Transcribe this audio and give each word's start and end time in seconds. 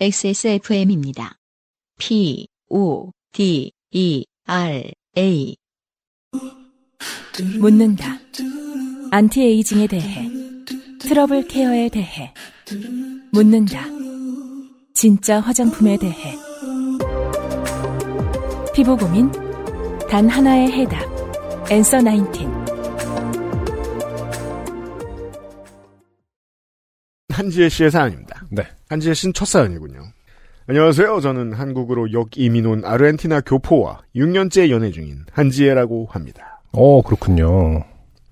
XSFM입니다. 0.00 1.38
P, 1.98 2.46
O, 2.68 3.10
D, 3.32 3.72
E, 3.90 4.24
R, 4.46 4.92
A. 5.16 5.56
묻는다. 7.58 8.18
안티에이징에 9.10 9.88
대해. 9.88 10.28
트러블 11.00 11.48
케어에 11.48 11.88
대해. 11.88 12.32
묻는다. 13.32 13.86
진짜 14.94 15.40
화장품에 15.40 15.96
대해. 15.96 16.36
피부 18.72 18.96
고민? 18.96 19.32
단 20.08 20.28
하나의 20.28 20.70
해답. 20.70 21.02
Answer 21.72 22.00
19. 22.00 22.46
한지혜 27.30 27.68
씨의 27.68 27.90
사연입니다. 27.90 28.46
네. 28.52 28.77
한지혜 28.88 29.14
씨는 29.14 29.34
첫 29.34 29.46
사연이군요. 29.46 30.02
안녕하세요. 30.66 31.20
저는 31.20 31.52
한국으로 31.52 32.12
역이민 32.12 32.66
온 32.66 32.84
아르헨티나 32.84 33.40
교포와 33.42 34.00
6년째 34.14 34.70
연애 34.70 34.90
중인 34.90 35.24
한지혜라고 35.32 36.08
합니다. 36.10 36.62
어, 36.72 37.00
그렇군요. 37.02 37.84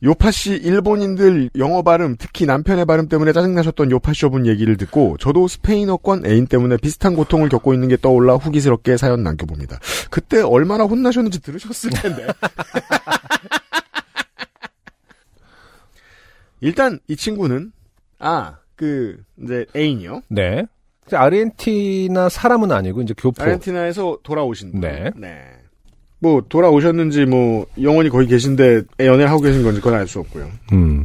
요파 0.02 0.30
씨 0.30 0.50
일본인들 0.50 1.48
영어 1.56 1.82
발음, 1.82 2.16
특히 2.18 2.44
남편의 2.44 2.84
발음 2.84 3.08
때문에 3.08 3.32
짜증나셨던 3.32 3.90
요파 3.90 4.12
쇼분 4.12 4.46
얘기를 4.46 4.76
듣고 4.76 5.16
저도 5.18 5.48
스페인어권 5.48 6.26
애인 6.26 6.46
때문에 6.46 6.76
비슷한 6.76 7.16
고통을 7.16 7.48
겪고 7.48 7.72
있는 7.72 7.88
게 7.88 7.96
떠올라 7.96 8.34
후기스럽게 8.34 8.98
사연 8.98 9.22
남겨봅니다. 9.22 9.78
그때 10.10 10.42
얼마나 10.42 10.84
혼나셨는지 10.84 11.40
들으셨을 11.40 11.90
텐데. 11.90 12.26
일단 16.60 16.98
이 17.08 17.16
친구는 17.16 17.72
아, 18.18 18.58
그 18.76 19.18
이제 19.42 19.66
애인이요. 19.74 20.22
네. 20.28 20.66
아르헨티나 21.10 22.28
사람은 22.28 22.72
아니고 22.72 23.02
이제 23.02 23.14
교포. 23.16 23.42
아르헨티나에서 23.42 24.18
돌아오신 24.22 24.72
분. 24.72 24.80
네. 24.80 25.10
뭐 26.18 26.42
돌아오셨는지 26.48 27.26
뭐 27.26 27.66
영원히 27.80 28.08
거기 28.08 28.26
계신데 28.26 28.82
연애를 29.00 29.30
하고 29.30 29.40
계신 29.42 29.62
건지 29.62 29.80
그건 29.80 29.98
알 29.98 30.06
수 30.08 30.18
없고요. 30.20 30.50
음. 30.72 31.04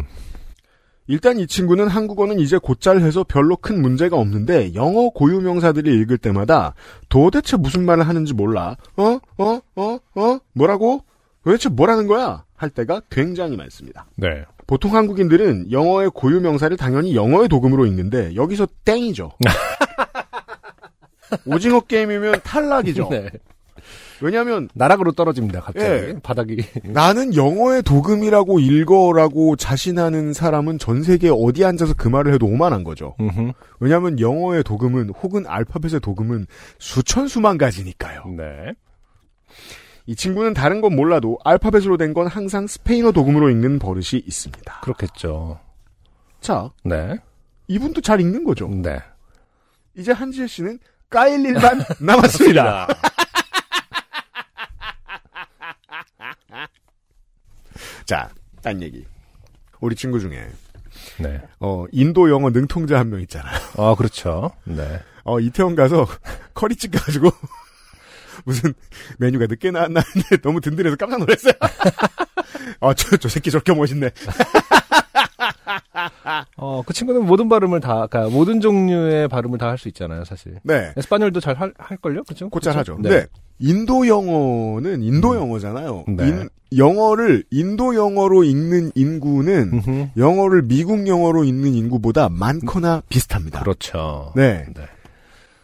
일단 1.07 1.39
이 1.39 1.45
친구는 1.45 1.87
한국어는 1.89 2.39
이제 2.39 2.57
곧잘 2.57 3.01
해서 3.01 3.25
별로 3.27 3.57
큰 3.57 3.81
문제가 3.81 4.15
없는데 4.17 4.73
영어 4.75 5.09
고유 5.09 5.41
명사들을 5.41 5.91
읽을 6.01 6.17
때마다 6.17 6.73
도대체 7.09 7.57
무슨 7.57 7.85
말을 7.85 8.07
하는지 8.07 8.33
몰라. 8.33 8.77
어? 8.95 9.19
어? 9.37 9.59
어? 9.75 9.99
어? 10.15 10.39
뭐라고? 10.53 11.03
도대체 11.43 11.67
뭐라는 11.69 12.07
거야? 12.07 12.45
할 12.55 12.69
때가 12.69 13.01
굉장히 13.09 13.57
많습니다. 13.57 14.05
네. 14.15 14.45
보통 14.71 14.95
한국인들은 14.95 15.73
영어의 15.73 16.11
고유 16.13 16.39
명사를 16.39 16.77
당연히 16.77 17.13
영어의 17.13 17.49
도금으로 17.49 17.85
읽는데 17.87 18.35
여기서 18.35 18.65
땡이죠. 18.85 19.33
오징어 21.45 21.81
게임이면 21.81 22.39
탈락이죠. 22.41 23.09
네. 23.09 23.29
왜냐하면 24.21 24.69
나락으로 24.73 25.11
떨어집니다, 25.11 25.59
갑자기. 25.59 25.85
예. 25.85 26.15
바닥이. 26.23 26.63
나는 26.83 27.35
영어의 27.35 27.83
도금이라고 27.83 28.61
읽어라고 28.61 29.57
자신하는 29.57 30.31
사람은 30.31 30.77
전 30.77 31.03
세계 31.03 31.29
어디 31.29 31.65
앉아서 31.65 31.93
그 31.97 32.07
말을 32.07 32.33
해도 32.33 32.45
오만한 32.45 32.85
거죠. 32.85 33.15
음흠. 33.19 33.51
왜냐하면 33.81 34.21
영어의 34.21 34.63
도금은 34.63 35.09
혹은 35.21 35.43
알파벳의 35.47 35.99
도금은 35.99 36.45
수천 36.79 37.27
수만 37.27 37.57
가지니까요. 37.57 38.23
네. 38.37 38.73
이 40.05 40.15
친구는 40.15 40.53
다른 40.53 40.81
건 40.81 40.95
몰라도 40.95 41.37
알파벳으로 41.43 41.97
된 41.97 42.13
건 42.13 42.27
항상 42.27 42.67
스페인어 42.67 43.11
도금으로 43.11 43.49
읽는 43.49 43.79
버릇이 43.79 44.21
있습니다. 44.25 44.79
그렇겠죠. 44.81 45.59
자, 46.41 46.69
네. 46.83 47.17
이분도 47.67 48.01
잘 48.01 48.19
읽는 48.19 48.43
거죠. 48.43 48.67
네. 48.67 48.99
이제 49.95 50.11
한지혜 50.11 50.47
씨는 50.47 50.79
까일 51.09 51.45
일만 51.45 51.83
남았습니다. 52.01 52.87
자, 58.05 58.29
딴 58.61 58.81
얘기. 58.81 59.05
우리 59.79 59.95
친구 59.95 60.19
중에 60.19 60.47
네. 61.19 61.41
어 61.59 61.85
인도 61.91 62.29
영어 62.29 62.49
능통자 62.49 62.97
한 62.99 63.09
명 63.09 63.21
있잖아요. 63.21 63.57
아, 63.77 63.95
그렇죠. 63.95 64.51
네. 64.65 64.99
어 65.23 65.39
이태원 65.39 65.75
가서 65.75 66.05
커리집 66.53 66.91
가지고 66.91 67.29
무슨 68.45 68.73
메뉴가 69.19 69.47
늦게 69.47 69.71
나왔나는데 69.71 70.37
너무 70.43 70.61
든든해서 70.61 70.95
깜짝 70.95 71.19
놀랐어요. 71.19 71.53
어저 72.79 73.17
저 73.17 73.29
새끼 73.29 73.51
저렇게 73.51 73.73
멋있네. 73.73 74.09
어, 76.57 76.81
그 76.85 76.93
친구는 76.93 77.25
모든 77.25 77.49
발음을 77.49 77.79
다, 77.79 78.07
그러니까 78.07 78.29
모든 78.35 78.61
종류의 78.61 79.27
발음을 79.27 79.57
다 79.57 79.67
할 79.71 79.77
수 79.77 79.87
있잖아요, 79.87 80.25
사실. 80.25 80.55
네. 80.63 80.91
에스파뇰도 80.97 81.39
잘 81.39 81.55
할, 81.55 81.73
할걸요? 81.77 82.23
그죠? 82.25 82.49
곧잘 82.49 82.73
그쵸? 82.75 82.93
하죠. 82.93 83.01
네. 83.01 83.25
인도 83.59 84.05
영어는 84.07 85.01
인도 85.03 85.35
영어잖아요. 85.35 86.05
네. 86.09 86.27
인- 86.27 86.49
영어를 86.75 87.43
인도 87.51 87.95
영어로 87.95 88.43
읽는 88.43 88.91
인구는 88.95 89.71
음흠. 89.73 90.07
영어를 90.17 90.61
미국 90.63 91.07
영어로 91.07 91.43
읽는 91.43 91.73
인구보다 91.73 92.29
많거나 92.29 93.01
비슷합니다. 93.09 93.59
그렇죠. 93.61 94.31
네. 94.35 94.65
네. 94.75 94.83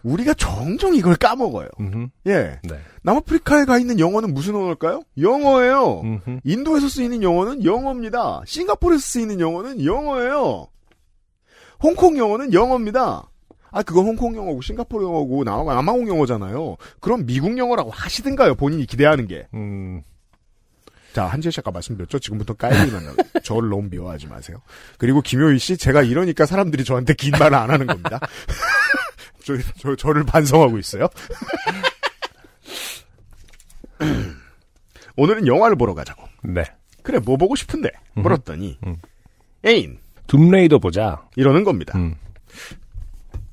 우리가 0.03 0.34
종종 0.35 0.96
이걸 0.96 1.16
까먹어요. 1.16 1.68
음흠. 1.80 2.08
예. 2.28 2.59
네. 2.63 2.80
남아프리카에 3.03 3.66
가 3.66 3.78
있는 3.78 4.00
영어는 4.00 4.34
무슨 4.34 4.56
언어일까요? 4.56 5.02
영어예요. 5.19 6.02
음흠. 6.02 6.40
인도에서 6.44 6.88
쓰이는 6.88 7.22
영어는 7.24 7.63
영어입니다. 7.66 8.41
싱가포르에서 8.46 9.02
쓰이는 9.02 9.40
영어는 9.40 9.84
영어예요. 9.84 10.68
홍콩 11.81 12.18
영어는 12.18 12.53
영어입니다. 12.53 13.30
아, 13.69 13.84
그건 13.84 14.06
홍콩 14.06 14.35
영어고 14.35 14.62
싱가포르 14.62 15.03
영어고 15.03 15.44
나- 15.44 15.63
남아공 15.63 16.08
영어잖아요. 16.08 16.78
그럼 17.02 17.25
미국 17.25 17.58
영어라고 17.58 17.91
하시든가요, 17.91 18.56
본인이 18.56 18.85
기대하는 18.85 19.28
게. 19.28 19.47
음, 19.53 20.02
자, 21.14 21.25
한지혜 21.25 21.52
씨 21.52 21.59
아까 21.59 21.72
말씀드렸죠? 21.72 22.19
지금부터 22.19 22.53
나요. 22.56 23.14
저를 23.44 23.69
너무 23.69 23.88
미워하지 23.90 24.28
마세요. 24.28 24.62
그리고 24.97 25.22
김효희 25.22 25.59
씨, 25.59 25.78
제가 25.78 26.02
이러니까 26.03 26.46
사람들이 26.46 26.84
저한테 26.85 27.14
긴 27.14 27.31
말을 27.31 27.56
안 27.56 27.69
하는 27.69 27.88
겁니다. 27.88 28.19
저, 29.47 29.53
저, 29.78 29.96
저를 29.96 30.25
반성하고 30.25 30.78
있어요. 30.78 31.08
오늘은 35.16 35.47
영화를 35.47 35.78
보러 35.78 35.94
가자고. 35.94 36.28
네. 36.44 36.66
그래, 37.02 37.19
뭐 37.19 37.38
보고 37.38 37.56
싶은데? 37.56 37.90
물었더니, 38.16 38.78
음. 38.85 38.97
애인. 39.66 40.00
둠레이더 40.28 40.80
보자. 40.80 41.25
이러는 41.38 41.63
겁니다. 41.63 41.97
음. 41.97 42.16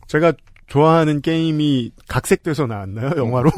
제가 0.09 0.33
좋아하는 0.67 1.23
게임이 1.23 1.93
각색돼서 2.09 2.67
나왔나요, 2.67 3.13
영화로? 3.17 3.53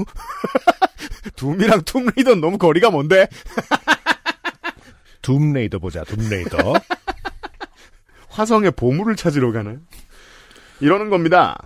둠이랑 1.36 1.84
툼레이더는 1.84 2.42
너무 2.42 2.58
거리가 2.58 2.90
먼데? 2.90 3.26
둠레이더 5.22 5.78
보자, 5.78 6.04
둠레이더. 6.04 6.74
화성의 8.28 8.72
보물을 8.72 9.16
찾으러 9.16 9.52
가나요? 9.52 9.78
이러는 10.80 11.08
겁니다. 11.08 11.56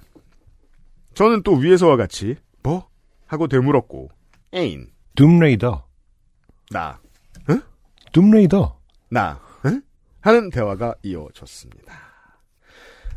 저는 1.15 1.43
또 1.43 1.54
위에서와 1.54 1.97
같이 1.97 2.37
뭐? 2.62 2.88
하고 3.26 3.47
되물었고 3.48 4.09
애인 4.54 4.88
둠레이더. 5.15 5.84
나 6.71 6.98
둠레이더. 8.12 8.78
나, 9.10 9.41
응? 9.66 9.82
하는 10.20 10.50
대화가 10.50 10.94
이어졌습니다. 11.03 11.93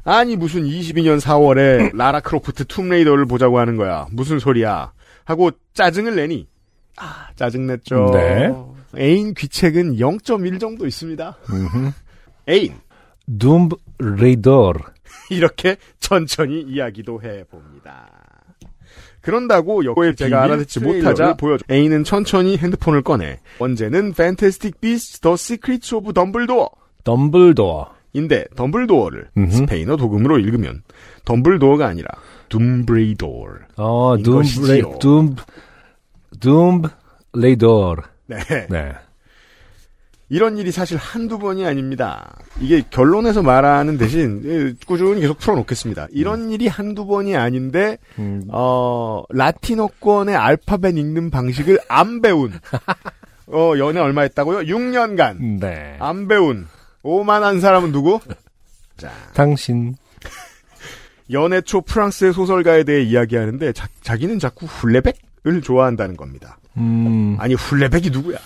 아니 0.03 0.35
무슨 0.35 0.63
22년 0.63 1.19
4월에 1.19 1.93
라라 1.95 2.19
크로프트 2.19 2.65
툼레이더를 2.65 3.25
보자고 3.25 3.59
하는 3.59 3.77
거야. 3.77 4.07
무슨 4.11 4.39
소리야? 4.39 4.93
하고 5.25 5.51
짜증을 5.73 6.15
내니 6.15 6.47
아 6.97 7.29
짜증냈죠. 7.35 8.11
네. 8.13 8.51
애인 8.97 9.33
귀책은 9.33 9.95
0.1 9.95 10.59
정도 10.59 10.85
있습니다. 10.85 11.37
애인 12.49 12.75
둠레이더. 13.39 14.73
이렇게 15.29 15.77
천천히 16.03 16.61
이야기도 16.61 17.21
해봅니다. 17.21 18.09
그런다고 19.21 19.85
여고에 19.85 20.13
제가 20.13 20.43
알아듣지 20.43 20.81
못하자 20.81 21.35
보여줘. 21.35 21.63
A는 21.71 22.03
천천히 22.03 22.57
핸드폰을 22.57 23.01
꺼내. 23.01 23.39
언제는 23.59 24.09
Fantastic 24.09 24.79
Beasts: 24.81 25.21
The 25.21 25.33
Secrets 25.33 25.95
of 25.95 26.11
Dumbledore 26.13 26.67
덤블도어. 27.05 27.93
인데 28.15 28.45
덤블도어를 28.55 29.29
음흠. 29.37 29.51
스페인어 29.51 29.95
도금으로 29.95 30.37
읽으면 30.39 30.83
덤블도어가 31.25 31.87
아니라 31.87 32.09
둠브레이도어. 32.49 33.45
어, 33.77 34.17
이것이지요. 34.17 34.99
둠레이, 34.99 35.35
둠, 36.39 36.83
둠레이더. 37.31 37.95
네. 38.27 38.37
네. 38.69 38.93
이런 40.33 40.57
일이 40.57 40.71
사실 40.71 40.97
한두 40.97 41.37
번이 41.37 41.63
아닙니다. 41.63 42.35
이게 42.59 42.81
결론에서 42.89 43.43
말하는 43.43 43.99
대신 43.99 44.41
예, 44.45 44.73
꾸준히 44.87 45.21
계속 45.21 45.37
풀어놓겠습니다. 45.37 46.07
이런 46.09 46.49
일이 46.49 46.67
한두 46.67 47.05
번이 47.05 47.35
아닌데 47.35 47.99
음, 48.17 48.41
어, 48.49 49.21
라틴어권의 49.29 50.35
알파벳 50.35 50.97
읽는 50.97 51.29
방식을 51.29 51.77
안 51.87 52.23
배운, 52.23 52.51
어, 53.45 53.73
연애 53.77 53.99
얼마 53.99 54.23
했다고요? 54.23 54.61
6년간. 54.61 55.59
네. 55.59 55.97
안 55.99 56.27
배운, 56.27 56.65
오만한 57.03 57.61
사람은 57.61 57.91
누구? 57.91 58.19
자, 58.97 59.11
당신. 59.35 59.93
연애 61.29 61.61
초 61.61 61.81
프랑스의 61.81 62.33
소설가에 62.33 62.85
대해 62.85 63.03
이야기하는데 63.03 63.71
자, 63.73 63.87
자기는 64.01 64.39
자꾸 64.39 64.65
훌레백을 64.65 65.61
좋아한다는 65.61 66.17
겁니다. 66.17 66.57
음. 66.77 67.37
아니 67.39 67.53
훌레백이 67.53 68.09
누구야? 68.09 68.39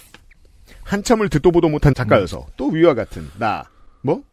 한참을 0.87 1.27
듣도 1.29 1.51
보도 1.51 1.67
못한 1.67 1.93
작가여서 1.93 2.47
또 2.55 2.69
위와 2.69 2.93
같은 2.93 3.29
나 3.37 3.65
뭐? 4.01 4.23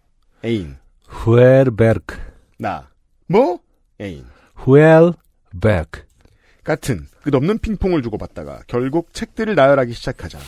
애인 0.44 0.76
후엘베르크. 1.08 2.16
나 2.58 2.88
뭐? 3.26 3.58
애인 4.00 4.24
후엘베르크. 4.54 6.04
같은 6.62 7.06
끝없는 7.22 7.58
핑퐁을 7.58 8.02
주고받다가 8.02 8.60
결국 8.68 9.12
책들을 9.12 9.54
나열하기 9.54 9.92
시작하자 9.92 10.38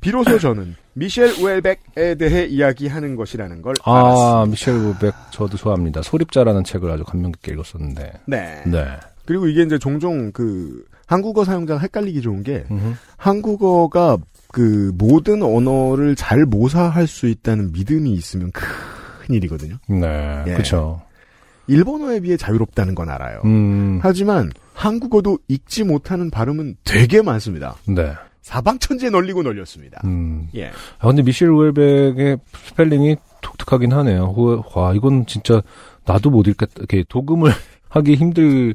비로소 0.00 0.38
저는 0.38 0.76
미셸 0.94 1.40
우엘백에 1.42 2.14
대해 2.14 2.46
이야기하는 2.46 3.16
것이라는 3.16 3.60
걸 3.60 3.74
아, 3.84 3.98
알았습니다. 3.98 4.44
미셸 4.50 4.74
우백 4.90 5.14
저도 5.32 5.56
좋아합니다. 5.56 6.02
소립자라는 6.02 6.62
책을 6.64 6.88
아주 6.90 7.02
감명 7.04 7.32
깊게 7.32 7.52
읽었었는데. 7.52 8.12
네. 8.26 8.62
네. 8.64 8.84
그리고 9.28 9.46
이게 9.46 9.62
이제 9.62 9.78
종종 9.78 10.32
그 10.32 10.82
한국어 11.06 11.44
사용자가 11.44 11.78
헷갈리기 11.80 12.22
좋은 12.22 12.42
게 12.42 12.64
음흠. 12.70 12.94
한국어가 13.18 14.16
그 14.50 14.90
모든 14.96 15.42
언어를 15.42 16.16
잘 16.16 16.46
모사할 16.46 17.06
수 17.06 17.28
있다는 17.28 17.72
믿음이 17.72 18.10
있으면 18.10 18.50
큰 18.52 18.64
일이거든요. 19.28 19.76
네. 19.86 20.44
예. 20.46 20.54
그쵸. 20.54 21.02
일본어에 21.66 22.20
비해 22.20 22.38
자유롭다는 22.38 22.94
건 22.94 23.10
알아요. 23.10 23.42
음. 23.44 23.98
하지만 24.00 24.50
한국어도 24.72 25.38
읽지 25.46 25.84
못하는 25.84 26.30
발음은 26.30 26.76
되게 26.84 27.20
많습니다. 27.20 27.76
네. 27.86 28.14
사방천지에 28.40 29.10
널리고 29.10 29.42
널렸습니다. 29.42 30.00
음. 30.04 30.48
예. 30.54 30.70
아, 31.00 31.06
근데 31.06 31.20
미셸 31.20 31.50
우엘백의 31.50 32.38
스펠링이 32.68 33.16
독특하긴 33.42 33.92
하네요. 33.92 34.32
후, 34.34 34.62
와, 34.74 34.94
이건 34.94 35.26
진짜 35.26 35.60
나도 36.06 36.30
못 36.30 36.48
읽겠다. 36.48 36.72
이렇게 36.78 37.04
독음을 37.10 37.52
하기 37.90 38.14
힘들 38.14 38.74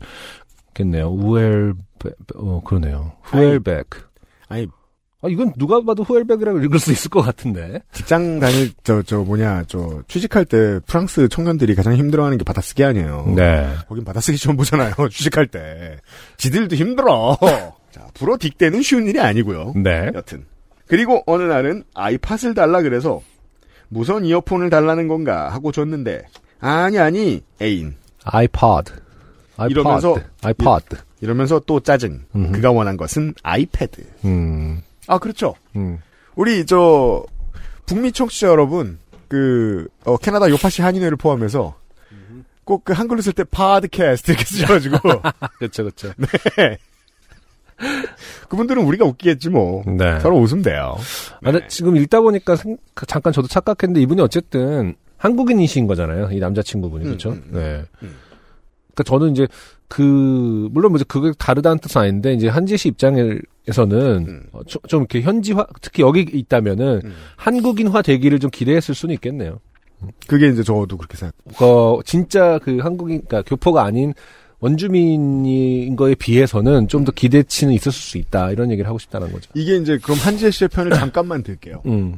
겠네요. 0.74 1.10
우엘백, 1.10 2.16
어, 2.36 2.62
그러네요. 2.66 3.14
후엘백. 3.24 3.88
아니 4.50 4.68
아, 5.22 5.30
이건 5.30 5.54
누가 5.58 5.82
봐도 5.82 6.04
후엘백이라고 6.04 6.60
읽을 6.60 6.80
수 6.80 6.92
있을 6.92 7.10
것 7.10 7.22
같은데. 7.22 7.82
직장 7.94 8.40
다닐 8.42 8.74
저 8.84 9.02
저 9.04 9.20
뭐냐 9.20 9.64
저 9.68 10.04
취직할 10.10 10.44
때 10.44 10.80
프랑스 10.86 11.30
청년들이 11.30 11.76
가장 11.76 11.96
힘들어하는 11.96 12.38
게 12.38 12.44
받아쓰기 12.44 12.84
아니에요. 12.84 13.32
네. 13.36 13.74
거긴 13.88 14.04
받아쓰기 14.04 14.38
시험 14.38 14.58
보잖아요. 14.58 14.94
취직할 15.10 15.48
때 15.48 15.98
지들도 16.38 16.76
힘들어. 16.76 17.38
자 17.92 18.08
불어 18.14 18.36
딕대는 18.36 18.84
쉬운 18.84 19.08
일이 19.08 19.20
아니고요. 19.22 19.74
네. 19.78 20.12
여튼 20.14 20.46
그리고 20.88 21.24
어느 21.26 21.44
날은 21.44 21.84
아이팟을 21.94 22.54
달라 22.54 22.82
그래서 22.82 23.22
무선 23.88 24.26
이어폰을 24.26 24.70
달라는 24.70 25.08
건가 25.08 25.50
하고 25.50 25.72
줬는데 25.72 26.24
아니 26.60 27.00
아니 27.00 27.42
애인 27.62 27.96
아이팟. 28.26 28.84
아이팟. 29.58 29.72
이러면서 29.72 30.18
아이팟. 30.42 30.80
이러면서 31.22 31.60
또 31.66 31.80
짜증. 31.80 32.22
음흠. 32.36 32.52
그가 32.54 32.72
원한 32.72 32.98
것은 32.98 33.34
아이패드. 33.44 34.04
음. 34.26 34.82
아 35.08 35.18
그렇죠. 35.18 35.54
음. 35.76 36.00
우리 36.36 36.66
저 36.66 37.24
북미 37.86 38.12
청취자 38.12 38.48
여러분 38.48 38.98
그 39.28 39.88
어, 40.06 40.18
캐나다 40.18 40.50
요파시 40.50 40.82
한인회를 40.82 41.18
포함해서 41.18 41.76
꼭 42.66 42.84
그 42.86 42.94
한글로 42.94 43.22
쓸 43.22 43.34
때 43.34 43.44
파드캐스트 43.44 44.32
이렇게 44.32 44.46
쓰셔가지고 44.46 44.98
그쵸, 45.60 45.84
그쵸. 45.92 46.14
그분들은 48.48 48.84
우리가 48.84 49.06
웃기겠지 49.06 49.50
뭐 49.50 49.84
네. 49.86 50.20
서로 50.22 50.38
웃으면 50.38 50.64
돼요. 50.64 50.96
아, 51.44 51.52
근데 51.52 51.68
지금 51.68 51.98
읽다 51.98 52.22
보니까 52.22 52.56
생- 52.56 52.78
잠깐 53.08 53.34
저도 53.34 53.48
착각했는데 53.48 54.02
이분이 54.02 54.22
어쨌든 54.22 54.96
한국인이신 55.18 55.88
거잖아요. 55.88 56.30
이 56.32 56.40
남자친구분이. 56.40 57.04
음, 57.04 57.08
그렇죠? 57.08 57.30
음, 57.32 57.44
음. 57.48 57.54
네. 57.54 57.84
음. 58.04 58.16
그러니까 58.94 59.04
저는 59.04 59.32
이제 59.32 59.48
그 59.88 60.70
물론 60.72 60.92
뭐 60.92 60.98
이제 60.98 61.06
그게 61.08 61.32
다르다는 61.38 61.80
뜻은 61.80 62.02
아닌데 62.02 62.34
이제 62.34 62.48
한지 62.48 62.78
씨 62.78 62.90
입장에서는 62.90 63.42
음. 64.28 64.44
어, 64.52 64.64
좀, 64.66 64.82
좀 64.88 65.00
이렇게 65.02 65.22
현지화 65.22 65.68
특히 65.82 66.02
여기 66.04 66.22
있다면은 66.22 67.02
음. 67.04 67.14
한국인화 67.36 68.02
되기를 68.02 68.40
좀 68.40 68.50
기대했을 68.50 68.96
수는 68.96 69.14
있겠네요. 69.16 69.60
그게 70.28 70.48
이제 70.50 70.64
저도 70.64 70.98
그렇게 70.98 71.16
생각. 71.16 71.36
어, 71.62 72.00
진짜 72.06 72.60
그 72.60 72.78
한국인, 72.80 73.22
그러니까 73.26 73.42
교포가 73.44 73.84
아닌 73.84 74.14
원주민인 74.60 75.96
거에 75.96 76.16
비해서는 76.16 76.88
좀 76.88 77.04
더 77.04 77.12
기대치는 77.12 77.74
있었을 77.74 77.92
수 78.00 78.18
있다. 78.18 78.52
이런 78.52 78.72
얘기를 78.72 78.88
하고 78.88 78.98
싶다는 78.98 79.32
거죠. 79.32 79.50
이게 79.54 79.76
이제 79.76 79.98
그럼 79.98 80.18
한지혜 80.20 80.52
씨의 80.52 80.70
편을 80.70 80.92
잠깐만 80.94 81.44
들게요. 81.44 81.82
음. 81.86 82.18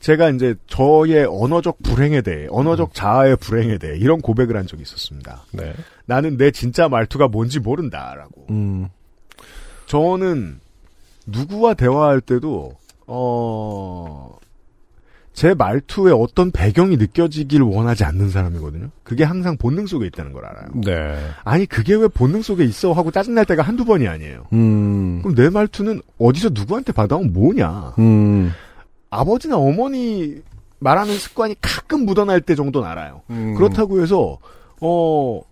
제가 0.00 0.30
이제 0.30 0.54
저의 0.66 1.26
언어적 1.26 1.82
불행에 1.82 2.22
대해, 2.22 2.46
언어적 2.50 2.94
자아의 2.94 3.36
불행에 3.36 3.78
대해 3.78 3.98
이런 3.98 4.20
고백을 4.20 4.56
한 4.56 4.66
적이 4.66 4.82
있었습니다. 4.82 5.44
네. 5.52 5.74
나는 6.06 6.36
내 6.36 6.50
진짜 6.50 6.88
말투가 6.88 7.28
뭔지 7.28 7.60
모른다라고. 7.60 8.46
음. 8.50 8.88
저는 9.86 10.60
누구와 11.26 11.74
대화할 11.74 12.20
때도 12.20 12.72
어. 13.06 14.38
제 15.32 15.54
말투에 15.54 16.12
어떤 16.12 16.50
배경이 16.50 16.96
느껴지길 16.96 17.62
원하지 17.62 18.04
않는 18.04 18.30
사람이거든요. 18.30 18.90
그게 19.02 19.24
항상 19.24 19.56
본능 19.56 19.86
속에 19.86 20.06
있다는 20.06 20.32
걸 20.32 20.44
알아요. 20.44 20.68
네. 20.74 21.16
아니 21.44 21.66
그게 21.66 21.94
왜 21.94 22.08
본능 22.08 22.42
속에 22.42 22.64
있어 22.64 22.92
하고 22.92 23.10
짜증날 23.10 23.44
때가 23.46 23.62
한두 23.62 23.84
번이 23.84 24.08
아니에요. 24.08 24.46
음. 24.52 25.20
그럼 25.22 25.34
내 25.34 25.48
말투는 25.48 26.02
어디서 26.18 26.50
누구한테 26.52 26.92
받아온 26.92 27.32
뭐냐. 27.32 27.94
음. 27.98 28.52
아버지나 29.10 29.58
어머니 29.58 30.36
말하는 30.78 31.18
습관이 31.18 31.56
가끔 31.60 32.06
묻어날 32.06 32.40
때 32.40 32.54
정도는 32.54 32.88
알아요. 32.88 33.22
음. 33.30 33.54
그렇다고 33.54 34.00
해서 34.02 34.38
어 34.80 35.42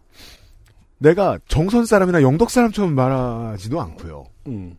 내가 0.98 1.38
정선 1.48 1.84
사람이나 1.84 2.22
영덕 2.22 2.50
사람처럼 2.50 2.94
말하지도 2.94 3.80
않고요. 3.80 4.26
음. 4.46 4.76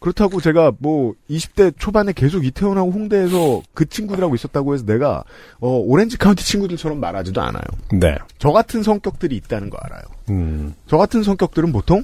그렇다고 0.00 0.40
제가 0.40 0.72
뭐 0.78 1.14
20대 1.28 1.74
초반에 1.78 2.12
계속 2.14 2.46
이태원하고 2.46 2.90
홍대에서 2.90 3.60
그 3.74 3.86
친구들하고 3.86 4.34
있었다고 4.34 4.72
해서 4.72 4.86
내가 4.86 5.24
어 5.60 5.68
오렌지 5.68 6.16
카운티 6.16 6.42
친구들처럼 6.42 6.98
말하지도 6.98 7.40
않아요. 7.42 7.62
네. 7.92 8.16
저 8.38 8.50
같은 8.50 8.82
성격들이 8.82 9.36
있다는 9.36 9.68
거 9.68 9.76
알아요. 9.82 10.02
음. 10.30 10.74
저 10.86 10.96
같은 10.96 11.22
성격들은 11.22 11.70
보통 11.72 12.02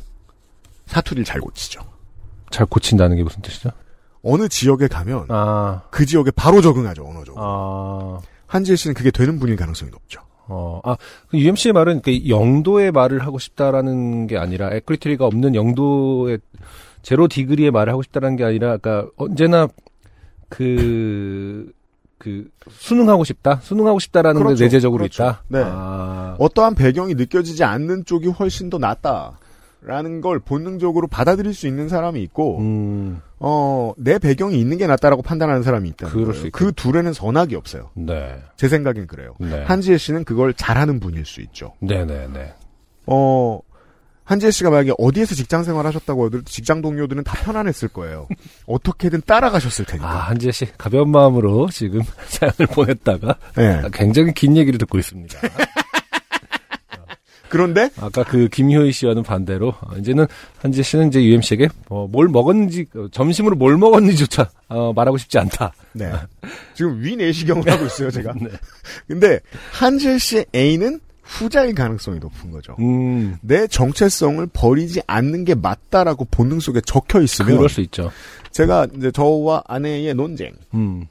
사투리를 0.87 1.25
잘 1.25 1.41
고치죠. 1.41 1.81
잘 2.51 2.67
고친다는 2.67 3.17
게 3.17 3.23
무슨 3.23 3.41
뜻이죠? 3.41 3.71
어느 4.27 4.49
지역에 4.49 4.89
가면 4.89 5.27
아. 5.29 5.83
그 5.91 6.05
지역에 6.05 6.31
바로 6.33 6.61
적응하죠 6.61 7.07
언어적으로. 7.07 7.45
아. 7.45 8.21
한지혜 8.47 8.77
씨는 8.77 8.95
그게 8.95 9.11
되는 9.11 9.39
분일 9.39 9.57
가능성이 9.57 9.91
높죠. 9.91 10.21
어, 10.49 10.81
아, 10.85 10.97
그 11.29 11.39
UMC의 11.39 11.73
말은 11.73 12.03
그 12.03 12.29
영도의 12.29 12.93
말을 12.93 13.25
하고 13.27 13.39
싶다라는 13.39 14.27
게 14.27 14.37
아니라 14.37 14.71
에크리트리가 14.73 15.27
없는 15.27 15.55
영도의 15.55 16.39
제로 17.03 17.29
디그리의 17.29 17.71
말을 17.71 17.93
하고 17.93 18.03
싶다라는 18.03 18.37
게 18.37 18.45
아니라 18.45 18.77
그러니까 18.77 19.11
언제나 19.17 19.69
그, 20.49 21.73
그, 22.19 22.49
수능하고 22.71 23.25
싶다? 23.25 23.61
수능하고 23.63 23.99
싶다라는 23.99 24.41
그렇죠. 24.41 24.59
게 24.59 24.65
내재적으로 24.65 25.03
그렇죠. 25.03 25.25
있다? 25.25 25.43
네. 25.49 25.63
아, 25.65 26.37
어떠한 26.39 26.75
배경이 26.77 27.15
느껴지지 27.15 27.65
않는 27.65 28.05
쪽이 28.05 28.29
훨씬 28.29 28.71
더 28.71 28.79
낫다. 28.79 29.39
라는 29.83 30.21
걸 30.21 30.41
본능적으로 30.41 31.07
받아들일 31.07 31.55
수 31.55 31.69
있는 31.69 31.89
사람이 31.89 32.21
있고, 32.23 32.59
음, 32.59 33.21
어, 33.39 33.93
내 33.99 34.19
배경이 34.19 34.59
있는 34.59 34.79
게 34.79 34.87
낫다라고 34.87 35.23
판단하는 35.23 35.63
사람이 35.63 35.89
있다는 35.91 36.13
그럴 36.13 36.27
거예요. 36.29 36.41
수 36.41 36.47
있겠- 36.47 36.53
그 36.53 36.73
둘에는 36.73 37.13
선악이 37.13 37.55
없어요. 37.55 37.91
네. 37.95 38.37
제 38.57 38.69
생각엔 38.69 39.07
그래요. 39.07 39.35
네. 39.39 39.63
한지혜 39.65 39.99
씨는 39.99 40.25
그걸 40.25 40.55
잘하는 40.55 41.01
분일 41.01 41.27
수 41.27 41.41
있죠. 41.43 41.75
네네네. 41.81 42.55
어, 43.07 43.61
한지혜 44.25 44.51
씨가 44.51 44.71
만약에 44.71 44.93
어디에서 44.99 45.35
직장 45.37 45.63
생활 45.63 45.87
하셨다고 45.87 46.25
하더라도 46.27 46.45
직장 46.51 46.83
동료들은 46.83 47.23
다 47.25 47.37
편안했을 47.45 47.89
거예요. 47.89 48.27
어떻게든 48.67 49.23
따라가셨을 49.27 49.85
아, 49.87 49.91
테니까. 49.91 50.09
한지혜 50.19 50.51
씨, 50.53 50.67
가벼운 50.77 51.11
마음으로 51.11 51.69
지금 51.71 52.01
사연을 52.27 52.67
보냈다가 52.73 53.37
네. 53.57 53.83
굉장히 53.93 54.33
긴 54.35 54.57
얘기를 54.57 54.79
듣고 54.79 54.99
있습니다. 54.99 55.39
그런데 57.49 57.91
아까 57.99 58.25
그 58.25 58.49
김효희 58.49 58.93
씨와는 58.93 59.23
반대로 59.23 59.69
어, 59.69 59.97
이제는 59.99 60.27
한지 60.59 60.83
씨는 60.83 61.09
이제 61.09 61.23
UMC에게 61.23 61.69
어, 61.89 62.09
뭘 62.11 62.29
먹었는지 62.29 62.87
어, 62.95 63.07
점심으로 63.11 63.57
뭘 63.57 63.77
먹었는지조차 63.77 64.49
어, 64.69 64.93
말하고 64.93 65.19
싶지 65.19 65.39
않다. 65.39 65.73
네. 65.93 66.13
지금 66.75 67.03
위내시경을 67.03 67.71
하고 67.71 67.87
있어요, 67.87 68.11
제가. 68.11 68.33
네. 68.41 68.49
근데 69.07 69.41
한지혜 69.73 70.19
씨의 70.19 70.47
A는 70.55 71.01
후자일 71.23 71.75
가능성이 71.75 72.19
높은 72.21 72.51
거죠. 72.53 72.77
음, 72.79 73.37
내 73.41 73.67
정체성을 73.67 74.47
버리지 74.53 75.03
않는 75.07 75.45
게 75.45 75.55
맞다라고 75.55 76.27
본능 76.31 76.61
속에 76.61 76.81
적혀 76.81 77.21
있으면 77.21 77.57
그럴 77.57 77.69
수 77.69 77.81
있죠. 77.81 78.13
제가 78.53 78.87
이제 78.97 79.11
저와 79.11 79.65
아내의 79.67 80.15
논쟁. 80.15 80.53
음, 80.75 81.07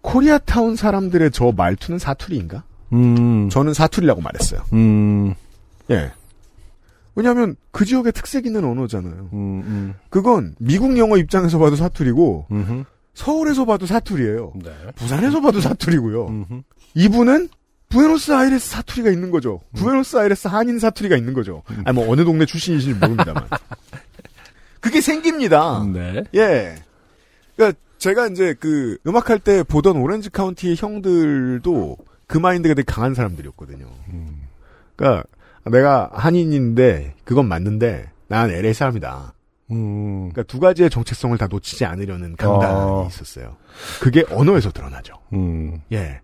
코리아타운 0.00 0.76
사람들의 0.76 1.32
저 1.32 1.52
말투는 1.56 1.98
사투리인가? 1.98 2.62
음, 2.92 3.48
저는 3.50 3.74
사투리라고 3.74 4.20
말했어요. 4.20 4.62
음, 5.90 5.94
예. 5.94 6.12
왜냐하면 7.14 7.56
그 7.72 7.84
지역의 7.84 8.12
특색 8.12 8.46
있는 8.46 8.64
언어잖아요. 8.64 9.30
음, 9.32 9.62
음, 9.64 9.94
그건 10.08 10.54
미국 10.58 10.96
영어 10.98 11.16
입장에서 11.16 11.58
봐도 11.58 11.74
사투리고 11.74 12.46
음, 12.52 12.84
서울에서 13.14 13.64
봐도 13.64 13.86
사투리예요. 13.86 14.52
네. 14.62 14.70
부산에서 14.94 15.40
봐도 15.40 15.60
사투리고요. 15.60 16.26
음, 16.28 16.62
이분은 16.94 17.48
부에노스아이레스 17.88 18.70
사투리가 18.70 19.10
있는 19.10 19.30
거죠. 19.30 19.60
부에노스아이레스 19.74 20.48
한인 20.48 20.78
사투리가 20.78 21.16
있는 21.16 21.32
거죠. 21.32 21.62
아니 21.84 21.94
뭐 21.94 22.10
어느 22.10 22.24
동네 22.24 22.46
출신이신지 22.46 22.98
모릅니다만. 23.00 23.48
그게 24.80 25.00
생깁니다. 25.00 25.84
네. 25.92 26.22
예. 26.34 26.76
그러니까 27.56 27.78
제가 27.98 28.28
이제 28.28 28.54
그 28.60 28.98
음악할 29.06 29.40
때 29.40 29.62
보던 29.64 29.96
오렌지 29.96 30.30
카운티의 30.30 30.76
형들도 30.78 31.96
그 32.26 32.38
마인드가 32.38 32.74
되게 32.74 32.84
강한 32.86 33.14
사람들이었거든요. 33.14 33.86
음. 34.12 34.42
그러니까 34.94 35.24
내가 35.64 36.10
한인인데 36.12 37.14
그건 37.24 37.46
맞는데 37.46 38.10
난 38.28 38.50
LA 38.50 38.74
사람이다. 38.74 39.34
음. 39.70 40.30
그러니까 40.30 40.42
두 40.44 40.60
가지의 40.60 40.90
정체성을 40.90 41.36
다 41.38 41.46
놓치지 41.46 41.84
않으려는 41.84 42.36
강단이 42.36 42.74
어. 42.74 43.06
있었어요. 43.08 43.56
그게 44.00 44.24
언어에서 44.30 44.70
드러나죠. 44.70 45.14
음. 45.32 45.80
예. 45.92 46.20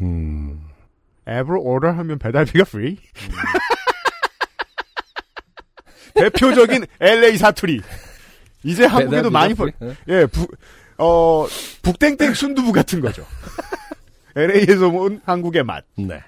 음. 0.00 0.68
앱으로 1.28 1.60
오더 1.62 1.88
하면 1.88 2.18
배달비가 2.18 2.64
free. 2.64 2.98
대표적인 6.14 6.86
LA 7.00 7.36
사투리. 7.36 7.80
이제 8.62 8.86
한국에도 8.86 9.30
많이 9.30 9.54
보, 9.54 9.68
예, 10.08 10.26
부, 10.26 10.46
어, 10.98 11.46
북땡땡 11.82 12.34
순두부 12.34 12.72
같은 12.72 13.00
거죠. 13.00 13.24
LA에서 14.34 14.88
온 14.88 15.20
한국의 15.24 15.62
맛. 15.62 15.84
네. 15.96 16.22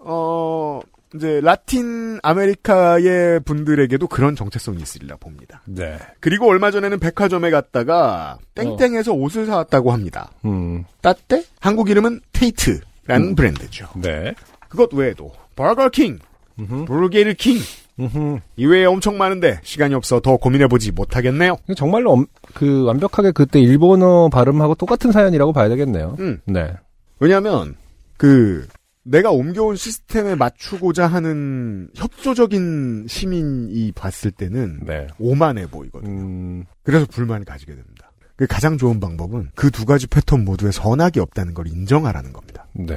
어, 0.00 0.80
이제 1.14 1.40
라틴 1.42 2.18
아메리카의 2.22 3.40
분들에게도 3.40 4.08
그런 4.08 4.34
정체성이 4.34 4.82
있으리라 4.82 5.16
봅니다. 5.16 5.62
네. 5.66 5.96
그리고 6.20 6.48
얼마 6.48 6.70
전에는 6.70 6.98
백화점에 6.98 7.50
갔다가 7.50 8.38
땡땡에서 8.54 9.12
옷을 9.12 9.46
사왔다고 9.46 9.92
합니다. 9.92 10.30
음. 10.44 10.84
따떼? 11.02 11.44
한국 11.60 11.88
이름은 11.90 12.20
테이트라는 12.32 13.28
음. 13.28 13.34
브랜드죠. 13.34 13.86
네. 13.96 14.34
그것 14.68 14.92
외에도 14.92 15.30
버거킹, 15.56 16.18
음흠. 16.58 16.84
브루게르 16.86 17.34
킹 17.34 17.58
음흠. 18.00 18.40
이외에 18.56 18.84
엄청 18.86 19.16
많은데 19.16 19.60
시간이 19.62 19.94
없어 19.94 20.18
더 20.18 20.36
고민해보지 20.36 20.90
못하겠네요. 20.92 21.58
정말로 21.76 22.10
엄- 22.12 22.26
그 22.54 22.82
완벽하게 22.84 23.30
그때 23.30 23.60
일본어 23.60 24.28
발음하고 24.30 24.74
똑같은 24.74 25.12
사연이라고 25.12 25.52
봐야 25.52 25.68
되겠네요. 25.68 26.16
음. 26.18 26.40
네. 26.44 26.72
왜냐하면 27.20 27.76
그 28.16 28.66
내가 29.04 29.30
옮겨온 29.30 29.76
시스템에 29.76 30.34
맞추고자 30.34 31.06
하는 31.06 31.88
협조적인 31.94 33.06
시민이 33.08 33.92
봤을 33.92 34.30
때는 34.30 34.80
네. 34.84 35.06
오만해 35.18 35.66
보이거든. 35.66 36.08
요 36.08 36.12
음. 36.22 36.64
그래서 36.82 37.06
불만을 37.06 37.44
가지게 37.44 37.74
됩니다. 37.74 38.10
그 38.36 38.46
가장 38.46 38.78
좋은 38.78 38.98
방법은 39.00 39.50
그 39.54 39.70
두 39.70 39.84
가지 39.84 40.06
패턴 40.06 40.44
모두에 40.44 40.70
선악이 40.72 41.20
없다는 41.20 41.54
걸 41.54 41.68
인정하라는 41.68 42.32
겁니다. 42.32 42.66
네. 42.72 42.96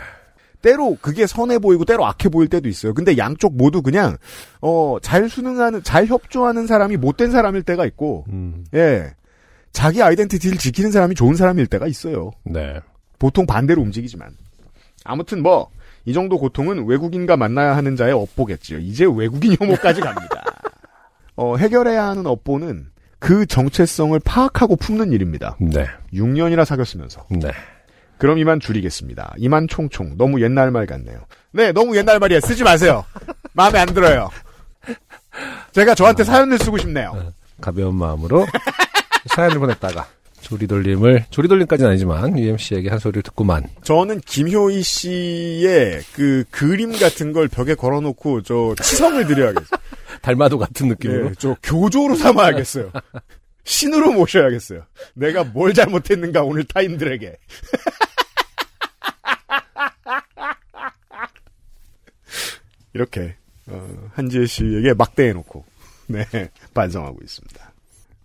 때로 0.62 0.98
그게 1.02 1.28
선해 1.28 1.60
보이고 1.60 1.86
때로 1.86 2.06
악해 2.08 2.30
보일 2.30 2.48
때도 2.50 2.68
있어요. 2.68 2.94
근데 2.94 3.18
양쪽 3.18 3.56
모두 3.56 3.82
그냥 3.84 4.18
어 4.62 4.98
잘 5.02 5.30
수능하는 5.30 5.84
잘 5.84 6.08
협조하는 6.08 6.66
사람이 6.66 6.98
못된 6.98 7.30
사람일 7.32 7.62
때가 7.64 7.86
있고 7.86 8.26
음. 8.30 8.66
예. 8.74 9.14
자기 9.72 10.02
아이덴티티를 10.02 10.58
지키는 10.58 10.90
사람이 10.92 11.14
좋은 11.14 11.36
사람일 11.36 11.68
때가 11.68 11.86
있어요. 11.86 12.32
네. 12.46 12.80
보통 13.20 13.46
반대로 13.46 13.82
움직이지만. 13.84 14.32
아무튼 15.04 15.44
뭐, 15.44 15.70
이 16.08 16.14
정도 16.14 16.38
고통은 16.40 16.86
외국인과 16.88 17.36
만나야 17.36 17.76
하는 17.76 17.98
자의 17.98 18.14
업보겠지요. 18.14 18.80
이제 18.80 19.06
외국인 19.06 19.58
혐오까지 19.60 20.00
갑니다. 20.00 20.42
어, 21.36 21.58
해결해야 21.58 22.06
하는 22.06 22.26
업보는 22.26 22.88
그 23.20 23.46
정체성을 23.46 24.18
파악하고 24.24 24.78
품는 24.78 25.12
일입니다. 25.12 25.58
네. 25.60 25.86
6년이나 26.14 26.64
사귀었으면서. 26.64 27.26
네. 27.30 27.52
그럼 28.18 28.38
이만 28.38 28.62
줄이겠습니다. 28.62 29.34
이만 29.38 29.68
총총. 29.68 30.18
너무 30.18 30.42
옛날 30.42 30.72
말 30.72 30.86
같네요. 30.86 31.20
네, 31.52 31.74
너무 31.74 31.98
옛날 31.98 32.20
말이야. 32.20 32.40
쓰지 32.40 32.64
마세요. 32.64 33.04
마음에 33.52 33.78
안 33.78 33.88
들어요. 33.88 34.30
제가 35.74 35.94
저한테 35.94 36.24
사연을 36.24 36.58
쓰고 36.58 36.78
싶네요. 36.78 37.34
가벼운 37.60 37.96
마음으로 37.96 38.48
사연을 39.36 39.60
보냈다가 39.60 40.08
조리돌림을 40.42 41.26
조리돌림까지는 41.30 41.92
아니지만 41.92 42.38
UMC에게 42.38 42.90
한 42.90 43.00
소리를 43.00 43.24
듣고만 43.24 43.64
저는 43.84 44.22
김효희 44.22 44.82
씨의 44.82 46.02
그 46.14 46.44
그림 46.52 46.92
같은 46.98 47.34
걸 47.34 47.48
벽에 47.48 47.76
걸어놓고 47.76 48.44
저 48.44 48.76
치성을 48.82 49.26
드려야겠어요. 49.26 49.80
달마도 50.22 50.58
같은 50.58 50.88
느낌으로 50.90 51.30
예, 51.30 51.34
저 51.38 51.56
교조로 51.64 52.16
삼아야겠어요. 52.16 52.92
신으로 53.64 54.14
모셔야겠어요. 54.14 54.84
내가 55.14 55.44
뭘 55.44 55.74
잘못했는가 55.74 56.44
오늘 56.44 56.64
타인들에게. 56.64 57.38
이렇게 62.94 63.36
어, 63.68 64.10
한지혜 64.14 64.46
씨에게 64.46 64.94
막대해놓고 64.94 65.66
네 66.08 66.26
반성하고 66.74 67.20
있습니다. 67.22 67.67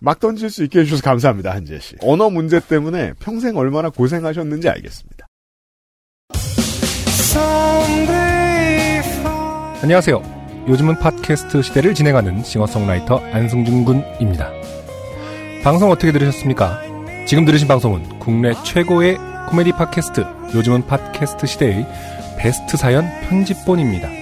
막 0.03 0.19
던질 0.19 0.51
수 0.51 0.65
있게 0.65 0.81
해주셔서 0.81 1.03
감사합니다 1.03 1.53
한지혜 1.53 1.79
씨. 1.79 1.95
언어 2.03 2.29
문제 2.29 2.59
때문에 2.59 3.13
평생 3.21 3.57
얼마나 3.57 3.89
고생하셨는지 3.89 4.69
알겠습니다. 4.69 5.27
안녕하세요. 9.81 10.65
요즘은 10.69 10.99
팟캐스트 10.99 11.63
시대를 11.63 11.95
진행하는 11.95 12.43
싱어송라이터 12.43 13.19
안승준 13.33 13.85
군입니다. 13.85 14.51
방송 15.63 15.91
어떻게 15.91 16.11
들으셨습니까? 16.11 16.83
지금 17.27 17.45
들으신 17.45 17.69
방송은 17.69 18.19
국내 18.19 18.55
최고의 18.65 19.19
코미디 19.49 19.73
팟캐스트 19.73 20.25
요즘은 20.57 20.87
팟캐스트 20.87 21.47
시대의 21.47 21.87
베스트 22.39 22.77
사연 22.77 23.05
편집본입니다. 23.29 24.22